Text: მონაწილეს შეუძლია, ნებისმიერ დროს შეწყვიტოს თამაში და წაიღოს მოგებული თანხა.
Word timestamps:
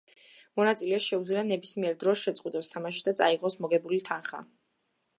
მონაწილეს 0.59 1.05
შეუძლია, 1.09 1.43
ნებისმიერ 1.51 1.99
დროს 2.05 2.23
შეწყვიტოს 2.29 2.73
თამაში 2.75 3.07
და 3.11 3.17
წაიღოს 3.23 3.63
მოგებული 3.67 4.05
თანხა. 4.11 4.47